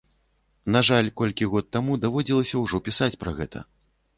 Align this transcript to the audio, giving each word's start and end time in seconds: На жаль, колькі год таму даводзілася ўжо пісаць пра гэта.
На 0.75 0.81
жаль, 0.87 1.09
колькі 1.21 1.49
год 1.51 1.69
таму 1.77 1.99
даводзілася 2.07 2.55
ўжо 2.63 2.83
пісаць 2.89 3.15
пра 3.27 3.39
гэта. 3.43 3.59